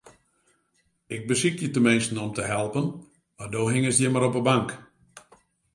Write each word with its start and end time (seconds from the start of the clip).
Ik 1.15 1.21
besykje 1.27 1.69
teminsten 1.75 2.17
om 2.25 2.31
te 2.35 2.41
helpen, 2.51 2.87
mar 3.37 3.49
do 3.53 3.61
hingest 3.73 3.99
hjir 4.01 4.13
mar 4.13 4.27
op 4.29 4.35
'e 4.37 4.43
bank. 4.51 4.69